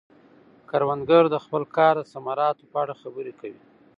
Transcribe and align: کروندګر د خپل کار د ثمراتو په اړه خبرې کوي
کروندګر 0.69 1.23
د 1.29 1.35
خپل 1.43 1.63
کار 1.77 1.93
د 1.99 2.03
ثمراتو 2.13 2.69
په 2.71 2.77
اړه 2.83 2.93
خبرې 3.01 3.33
کوي 3.39 3.61